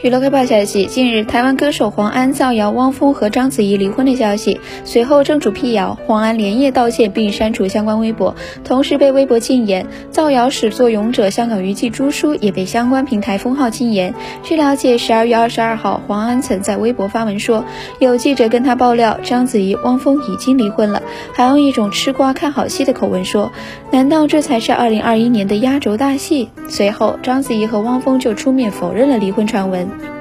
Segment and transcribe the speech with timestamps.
[0.00, 8.32] 娱乐快报消息：近日，台湾歌手黄安造谣汪峰和章子怡离婚的消息，随后正主辟谣，黄安连夜道歉并删除相关微博，
[8.62, 9.84] 同时被微博禁言。
[10.08, 14.14] 造谣始作俑者香港娱记朱叔也被相关平台封号禁言。
[14.44, 17.64] 据了解，十二月二十二号，黄安曾在微博发文说，
[17.98, 21.02] 有记者跟他爆料，章子怡、汪峰已经离婚了，
[21.32, 23.50] 还用一种吃瓜看好戏的口吻说
[23.90, 29.87] ：“难道这才是二零二一年的压轴大戏？”随后，章子怡和汪峰就出面否认了离婚传闻。
[29.90, 30.17] Amen.